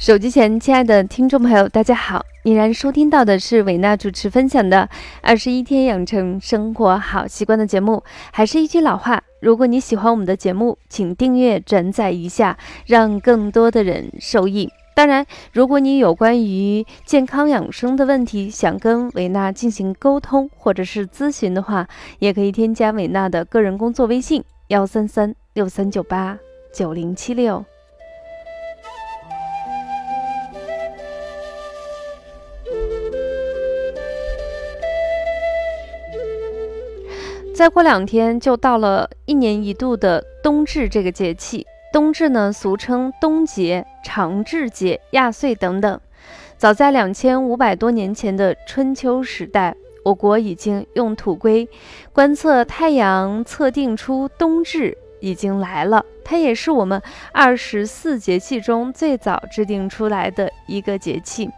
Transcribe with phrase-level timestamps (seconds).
[0.00, 2.24] 手机前，亲爱的听众朋友，大家好！
[2.44, 4.88] 依然收听到的是伟娜主持分享的
[5.20, 8.02] 《二十一天养成生活好习惯》的节目。
[8.32, 14.70] 还是一句老话，如果你喜欢我们的节目，请订阅、转载一下，让更多的人受益。
[14.94, 21.86] 当然，如果你有关于健康养生的问题，想跟伟娜进行沟通或者是咨询的话，
[22.20, 26.38] 也可以添加伟娜的个人工作微信：幺三三六三九八
[26.72, 27.62] 九零七六。
[37.60, 41.66] 再过两天就到了一年一度的冬至这个节气。
[41.92, 46.00] 冬至呢，俗称冬节、长至节、亚岁等等。
[46.56, 51.68] 早在两千五百多年前的春秋时代，我国已经用土龟
[52.14, 56.02] 观测太阳，测定出冬至已经来了。
[56.24, 61.50] 它也是我们二十四节气中最早制定出来的一个节气。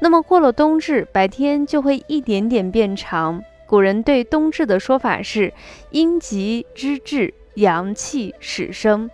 [0.00, 3.42] 那么过了冬至，白天就会一点点变长。
[3.70, 5.52] 古人对冬至的说法是：
[5.90, 9.08] 阴极之至，阳气始生；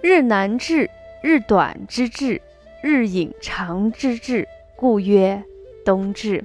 [0.00, 0.90] 日南至，
[1.22, 2.42] 日短之至，
[2.82, 5.44] 日影长之至，故曰
[5.84, 6.44] 冬至。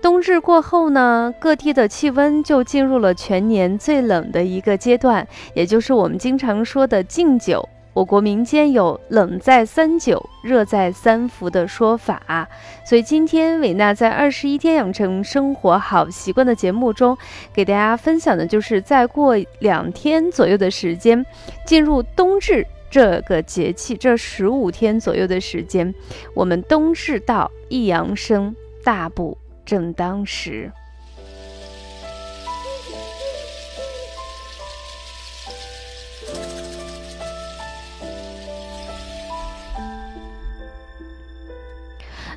[0.00, 7.68] 冬至过后呢，各地的气温就进入了全年最冷的一个阶段，也就是我们经常说的敬酒。
[7.92, 12.48] 我国民间有“冷在三九，热在三伏”的说法，
[12.84, 17.18] 所以今天伟娜在二十一天养成生活好习惯的节目中，
[17.52, 21.24] 给大家分享的就是再过两天左右的时间，
[21.66, 25.92] 进入冬至这个节气，这十五天左右的时间，
[26.32, 28.54] 我们冬至到，一阳生，
[28.84, 29.36] 大补
[29.66, 30.70] 正当时。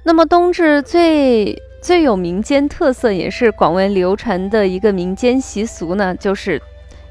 [0.06, 6.62] 那么冬至最最有民间特色，也是广为流传的一个民间习俗呢，就是。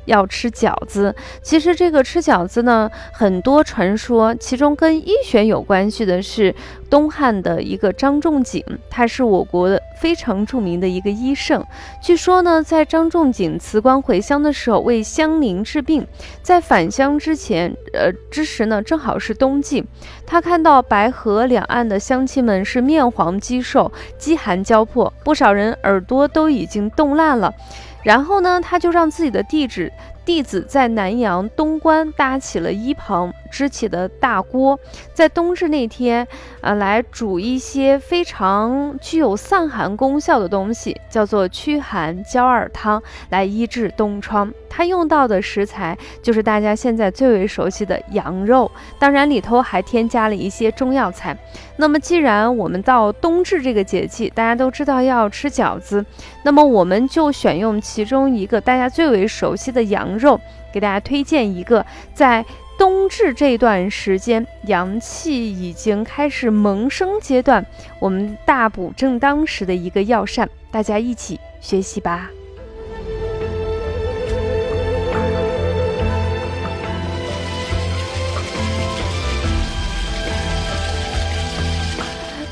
[0.07, 6.55] 要吃饺子，其实这个吃饺子呢，很多传说，其中跟医学有关系的是
[6.91, 9.71] 东汉的一个张仲景，他是我国
[10.01, 11.65] 非常著名的一个医圣。
[12.03, 16.07] 据说呢，在张仲景辞官回乡的时候，为乡邻治病，
[16.43, 19.85] 在返乡之前，呃之时呢，正好是冬季，
[20.27, 27.55] 他看到白河两岸的乡亲们是面黄肌瘦，饥寒交迫，不少人耳朵都已经冻烂了。
[28.03, 29.93] 然后呢，他就让自己的弟子
[30.25, 34.81] 弟子在南阳东关搭起了一棚，支起的大锅，
[35.13, 36.27] 在冬至那天，
[36.63, 44.51] 啊，来煮一些非常具有散寒功效的东西，叫做驱寒焦耳汤，来医治冻疮。
[44.71, 51.37] 它用到的食材就是大家现在最为熟悉的羊肉，当然里头还添加了一些中药材。
[51.77, 56.03] 那么，既然我们到冬至这个节气，大家都知道要吃饺子，
[56.43, 60.41] 那么我们就选用其中一个大家最为熟悉的羊肉，
[60.73, 62.43] 给大家推荐一个在
[62.79, 67.65] 冬至这段时间阳气已经开始萌生阶段，
[68.01, 72.31] 我们大补正当时的一个药膳，大家一起学习吧。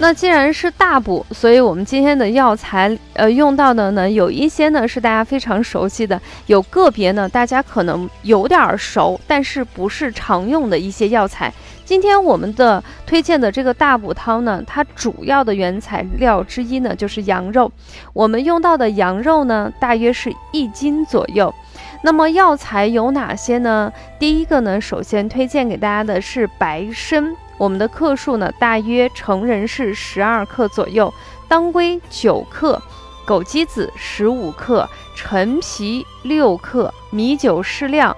[0.03, 11.53] 那既然是大补，所以我们今天的药材，呃，用到的呢，有一些呢是大家非常熟悉的，有个别呢大家可能有点熟，但是不是常用的一些药材。
[11.84, 17.71] 今天我们的推荐的这个大补汤呢，它主要的原材料之一呢就是羊肉，
[18.15, 21.54] 我们用到的羊肉呢大约是一斤左右。
[22.03, 23.92] 那么药材有哪些呢？
[24.19, 27.36] 第一个呢，首先推荐给大家的是白参。
[27.60, 31.12] 我们的克数呢，大约成人是十二克左右，
[31.47, 32.80] 当归九克，
[33.27, 38.16] 枸杞子十五克，陈皮六克，米酒适量，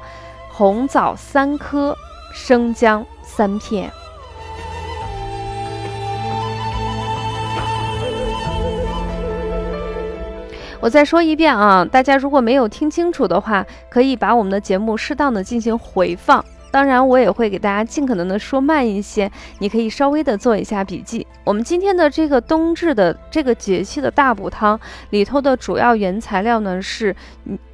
[0.48, 1.96] 红枣三颗，
[2.32, 3.90] 生姜三片。
[10.78, 16.44] 我再说一遍啊，大家如果没有听清楚的话，可以把我们的节目适当的进行回放。
[16.72, 21.24] 当然，我也会给大家尽可能的说慢一些，你可以稍微的做一下笔记。
[21.44, 24.80] 我们今天的这个冬至的这个节气的大补汤
[25.10, 27.14] 里头的主要原材料呢是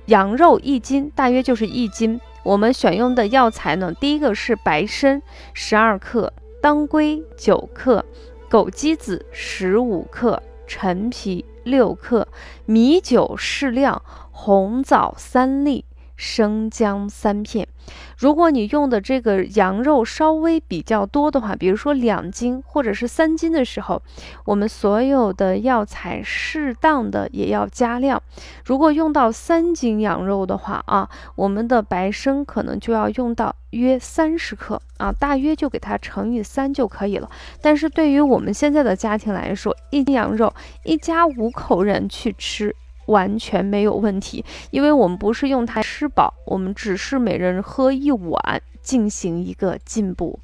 [0.07, 2.21] 羊肉一斤，大约就是一斤。
[2.43, 5.23] 我们选用的药材呢，第一个是白参
[5.55, 8.05] 十二克，当归九克，
[8.51, 12.27] 枸杞子十五克，陈皮六克，
[12.67, 14.03] 米酒适量，
[14.33, 15.85] 红枣三粒。
[16.19, 17.69] 生姜三片，
[18.19, 24.03] 如果你用的这个羊肉稍微比较多的话，比如说两斤或者是三斤的时候，
[24.45, 28.21] 我们所有的药材适当的也要加量。
[28.65, 37.31] 如果用到三斤羊肉的话啊，我们的白参可能就要用到约三十克啊，大约就给它乘以三就可以了。
[37.63, 42.75] 但是对于我们现在的家庭来说，一斤羊肉一家五口人去吃。
[43.09, 50.39] 完全没有问题，因为我们不是用它吃饱，我们只是每人喝一碗进行一个进补。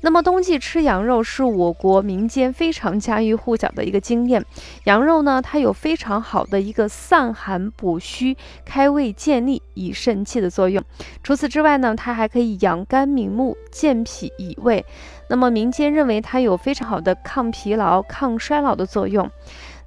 [0.00, 4.44] 那么冬季吃羊肉是我国民间非常家喻户晓的一个经验。
[4.84, 10.82] 羊肉呢，它有非常好的一个散寒补虚、开胃健力、益肾气的作用。
[11.22, 14.84] 除此之外呢，它还可以养肝明目、健脾益胃。
[15.28, 19.30] 那么民间认为它有非常好的抗疲劳、抗衰老的作用。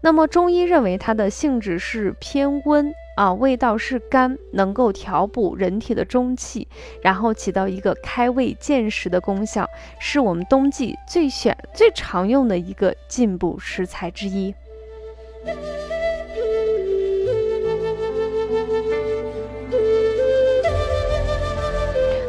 [0.04, 6.68] 那么中医认为它的性质是偏温啊，味道是甘，能够调补人体的中气，
[7.02, 9.66] 然后起到一个开胃健食的功效，
[10.00, 14.54] 是我们冬季最选最常用的一个进补食材之一。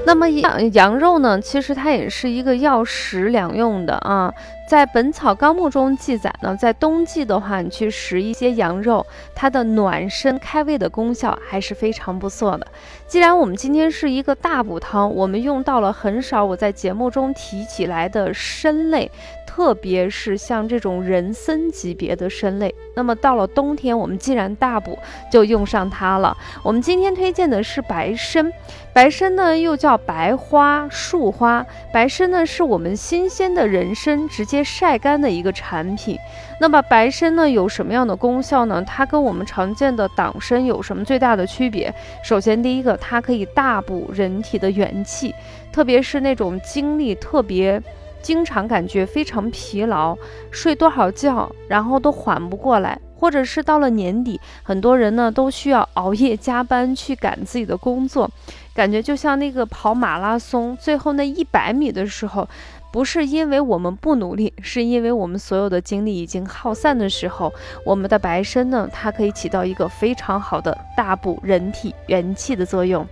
[0.06, 4.32] 那么羊羊肉呢，其实它也是一个药食两用的啊。
[4.66, 9.04] 在《本草纲目》中记载呢，在冬季的话，你去食一些羊肉，
[9.34, 12.66] 它的暖身开胃的功效还是非常不错的。
[13.06, 19.10] 既然我们今天是一个大补汤，我们用到了很少我在节目中提起来的参类。
[19.54, 24.98] 特别是像这种人参级别的参类，那么到了冬天，我们既然大补，
[25.30, 26.36] 就用上它了。
[26.64, 28.52] 我们今天推荐的是白参，
[28.92, 36.18] 白参呢又叫白花树花，白参呢是我们新鲜的人参直接晒干的一个产品。
[36.60, 38.82] 那么白参呢有什么样的功效呢？
[38.84, 41.94] 它跟我们常见的党参有什么最大的区别？
[42.24, 45.32] 首先第一个，它可以大补人体的元气，
[45.72, 47.80] 特别是那种精力特别。
[48.24, 50.16] 经常感觉非常疲劳，
[50.50, 58.30] 睡多少觉，然后都缓不过来，或者是到了年底，很多人呢都需要熬夜加班去赶自己的工作，
[58.74, 62.48] 感觉就像那个跑马拉松，最后那一百米的时候，
[62.90, 67.52] 不是因为我们不努力，是因为我们所有的精力已经耗散的时候，
[67.84, 73.06] 我们的白参呢，它可以起到一个非常好的大补人体元气的作用。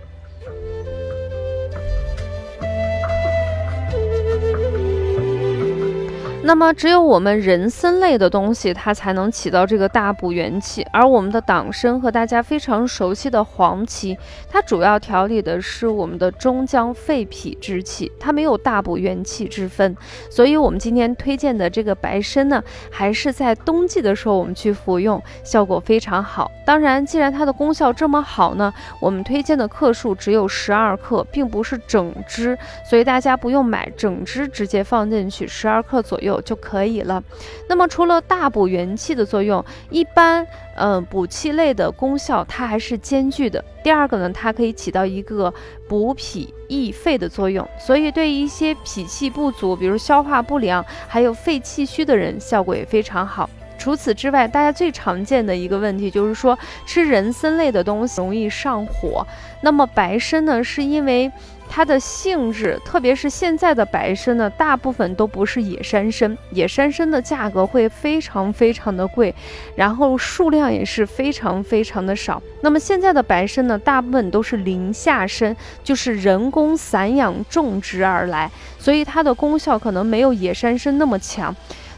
[6.45, 10.85] 那么，只有我们人参类的东西，它才能起到这个大补元气。
[10.91, 14.17] 而我们的党参和大家非常熟悉的黄芪，
[14.49, 19.95] 它主要调理的是我们的中焦肺脾之气，它没有大补元气之分。
[20.29, 22.61] 所以，我们今天推荐的这个白参呢，
[22.91, 26.51] 还是在冬季的时候我们去服用，效果非常好。
[26.65, 36.32] 当然，既然它的功效这么好呢，我们推荐的克数只有十二克，并不是整支，所以大家不用买整支，直接放进去十二克左右。
[36.41, 37.23] 就可以了。
[37.67, 43.63] 那么除了大补元气的作用，一般嗯补气类的功效它还是兼具的。
[43.83, 45.53] 第二个呢，它可以起到一个
[45.87, 53.49] 补脾益肺的作用，所以对一些脾气不足，比如消化不良，还有肺气虚的人，效果也非常好。
[53.83, 59.27] 除此之外，大家最常见的一个问题就是说吃人参类的东西容易上火。
[59.59, 61.29] 那么白参呢，是因为
[61.69, 69.35] 它的性质，特别是现在的白参呢，大部分都不是野山参，野山参的价格会非常非常的贵，
[69.75, 72.41] 然后数量也是非常非常的少。
[72.61, 78.49] 那么现在的白参呢，大部分都是林下参，就是人工散养种植而来，
[78.79, 81.53] 所以它的功效可能没有野山参那么强。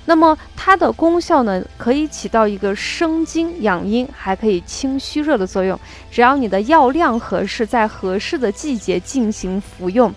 [0.06, 5.80] 那么它的功效呢，可以起到一个生津养阴，还可以清虚热的作用。
[6.12, 10.14] 只要你的药量合适，在合适的季节进行服用，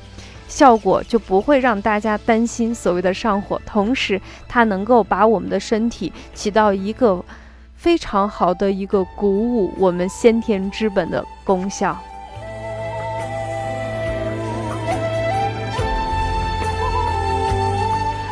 [0.47, 3.61] 效果就不会让大家担心所谓的上火。
[3.65, 7.25] 同时，它能够把我们的身体起到一个
[7.75, 11.99] 非常好的一个鼓舞我们先天之本的功效。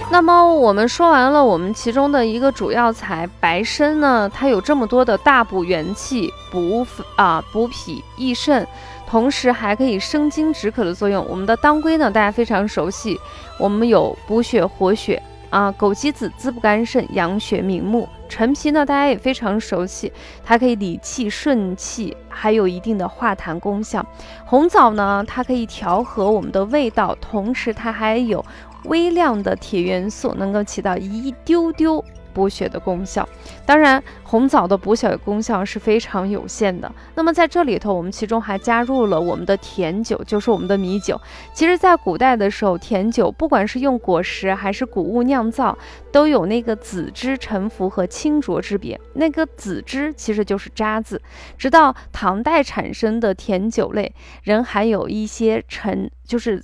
[0.08, 6.86] 那么我们说完了我们其中的一个主要材白参呢，它有这么多的大补元气、补
[7.16, 8.66] 啊补脾益肾，
[9.06, 11.26] 同时还可以生津止渴的作用。
[11.28, 13.20] 我们的当归呢，大家非常熟悉，
[13.58, 15.20] 我们有补血活血
[15.50, 18.08] 啊，枸杞子滋补肝肾、养血明目。
[18.28, 20.12] 陈皮呢，大家也非常熟悉，
[20.44, 24.04] 它可以理气顺气，还有一定的化痰功效。
[24.44, 28.44] 红枣呢，它可以调和我们的味道，同时它还有。
[28.84, 32.04] 微量的铁元素能够起到一丢丢
[32.36, 33.26] 补血的功效，
[33.64, 36.92] 当然红枣的补血功效是非常有限的。
[37.14, 41.18] 那么在这里头，我们其中还加入了我们的甜酒，就是我们的米酒。
[41.54, 45.78] 其实，在古代的时候，甜酒不管是用果实还是谷物酿造，
[46.12, 49.00] 都有那个紫汁沉浮和清浊之别。
[49.14, 51.22] 那个紫汁其实就是渣子。
[51.56, 56.62] 直到唐代产生的甜酒类，仍含有一些沉，就是。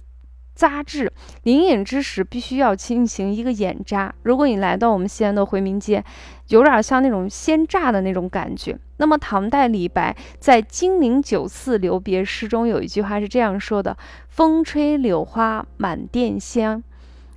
[0.55, 1.13] 扎质
[1.45, 4.15] 临饮之时，必须要进行一个眼扎。
[4.23, 6.05] 如果你来到我们西安的回民街，
[6.49, 8.79] 有点像那种鲜榨的那种感觉。
[8.99, 13.97] 那么，唐代李白在《金陵酒肆留别诗》中有一句话是这样说的
[14.29, 16.83] ：“风吹柳花满店香，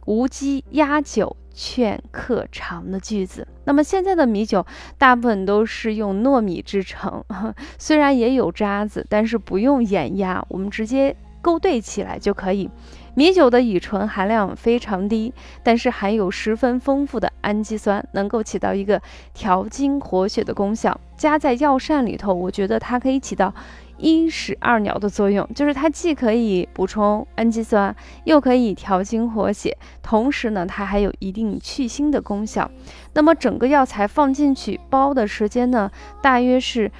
[0.05, 3.47] 无鸡压酒劝客尝”的句子。
[3.63, 4.63] 那么，现在的米酒
[4.99, 7.23] 大部分都是用糯米制成，
[7.79, 12.71] 虽然也有渣子，但是不用眼压，我们直接勾兑起来就可以。
[13.13, 18.99] 米酒的乙醇含量非常低，但是含有十分丰富的氨基酸，能够起到一个
[19.31, 20.99] 调经活血的功效。
[21.15, 23.53] 加在药膳里头，我觉得它可以起到
[23.97, 32.69] 一石二鸟的作用，就是它既可以补充氨基酸，又可以调经活血，同时呢，它还有一定去腥的功效。
[33.13, 35.91] 那么整个药材放进去煲的时间呢，
[36.23, 36.91] 大约是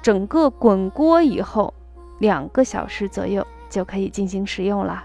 [0.00, 1.74] 整个滚锅以后
[2.18, 5.02] 两个小时左右就可以进行食用了。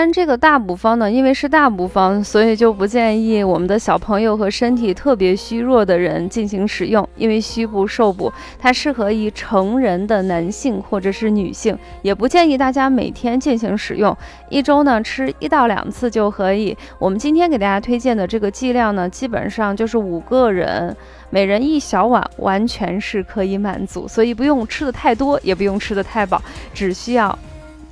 [0.00, 7.06] 然，这个大补方呢，因为是大补方，所以就不建议我们的小朋友和身体特别虚弱的人进行使用。
[7.16, 14.16] 因为虚补受补，它适合于成人的男性或者是女性，也不建议大家每天进行使用。
[14.48, 16.74] 一周呢吃一到两次就可以。
[16.98, 20.96] 我们今天给大家推荐的这个剂量呢，基本上就是五个人，
[21.28, 24.08] 每人一小碗，完全是可以满足。
[24.08, 26.42] 所以不用吃的太多，也不用吃的太饱，
[26.72, 27.38] 只需要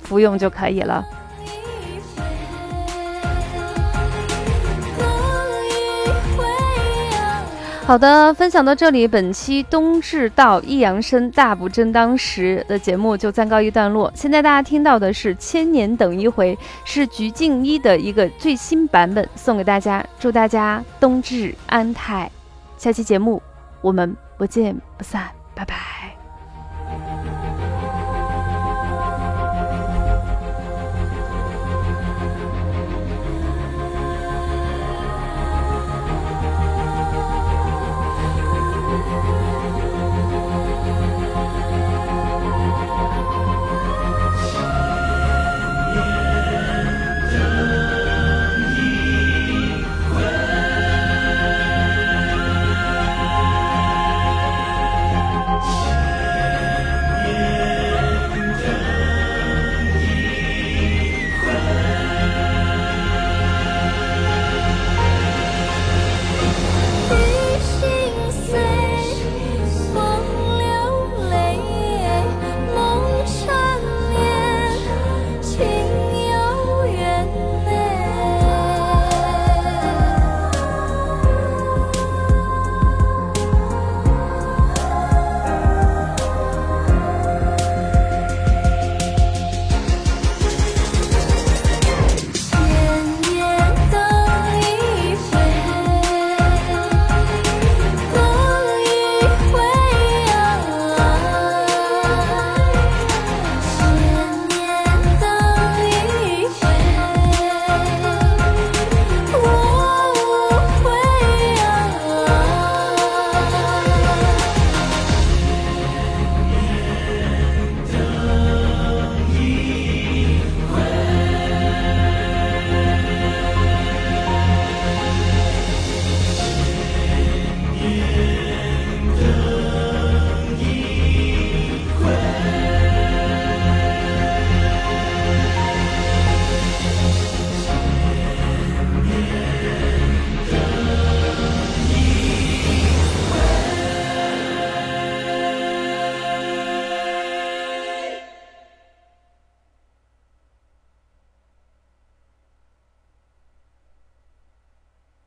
[0.01, 1.05] 服用就可以了。
[7.89, 14.11] 好的，分享到这里，本期冬至到益阳生大补正当时的节目就暂告一段落。
[14.13, 16.55] 现在大家听到的是《千年等一回》，
[16.85, 22.29] 是鞠婧祎的一个最新版本，送给大家，祝大家冬至安泰。
[22.77, 23.41] 下期节目
[23.81, 25.23] 我们不见不散，
[25.55, 25.98] 拜拜。